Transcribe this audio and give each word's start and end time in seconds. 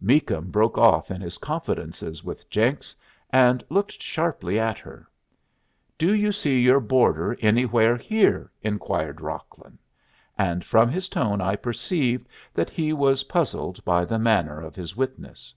Meakum 0.00 0.52
broke 0.52 0.78
off 0.78 1.10
in 1.10 1.20
his 1.20 1.36
confidences 1.36 2.22
with 2.22 2.48
Jenks, 2.48 2.94
and 3.30 3.64
looked 3.68 4.00
sharply 4.00 4.56
at 4.56 4.78
her. 4.78 5.08
"Do 5.98 6.14
you 6.14 6.30
see 6.30 6.60
your 6.60 6.78
boarder 6.78 7.36
anywhere 7.40 7.96
here?" 7.96 8.52
inquired 8.62 9.20
Rocklin; 9.20 9.78
and 10.38 10.64
from 10.64 10.90
his 10.90 11.08
tone 11.08 11.40
I 11.40 11.56
perceived 11.56 12.28
that 12.54 12.70
he 12.70 12.92
was 12.92 13.24
puzzled 13.24 13.84
by 13.84 14.04
the 14.04 14.20
manner 14.20 14.60
of 14.60 14.76
his 14.76 14.94
witness. 14.94 15.52